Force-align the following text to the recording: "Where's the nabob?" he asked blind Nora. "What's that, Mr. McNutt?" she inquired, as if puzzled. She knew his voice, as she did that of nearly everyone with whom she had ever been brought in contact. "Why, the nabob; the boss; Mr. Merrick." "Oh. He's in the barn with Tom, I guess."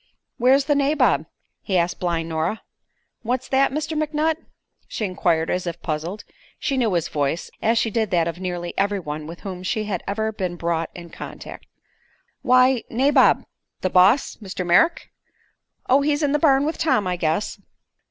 "Where's 0.39 0.65
the 0.65 0.73
nabob?" 0.73 1.27
he 1.61 1.77
asked 1.77 1.99
blind 1.99 2.27
Nora. 2.27 2.63
"What's 3.21 3.47
that, 3.49 3.71
Mr. 3.71 3.95
McNutt?" 3.95 4.37
she 4.87 5.05
inquired, 5.05 5.51
as 5.51 5.67
if 5.67 5.79
puzzled. 5.83 6.23
She 6.57 6.75
knew 6.75 6.91
his 6.95 7.07
voice, 7.07 7.51
as 7.61 7.77
she 7.77 7.91
did 7.91 8.09
that 8.09 8.27
of 8.27 8.39
nearly 8.39 8.73
everyone 8.79 9.27
with 9.27 9.41
whom 9.41 9.61
she 9.61 9.83
had 9.83 10.01
ever 10.07 10.31
been 10.31 10.55
brought 10.55 10.89
in 10.95 11.11
contact. 11.11 11.67
"Why, 12.41 12.81
the 12.89 12.95
nabob; 12.95 13.45
the 13.81 13.91
boss; 13.91 14.37
Mr. 14.37 14.65
Merrick." 14.65 15.11
"Oh. 15.87 16.01
He's 16.01 16.23
in 16.23 16.31
the 16.31 16.39
barn 16.39 16.65
with 16.65 16.79
Tom, 16.79 17.05
I 17.05 17.15
guess." 17.15 17.59